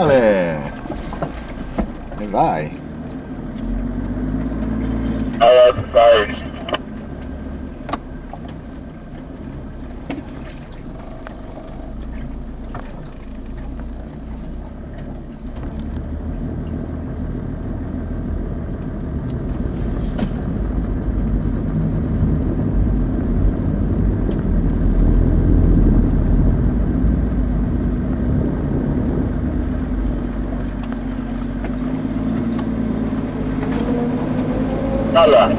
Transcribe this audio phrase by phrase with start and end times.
[0.00, 0.14] Ale...
[0.14, 0.58] É.
[2.30, 2.72] Vai.
[5.42, 6.39] Olha, sai.
[35.12, 35.50] 到了。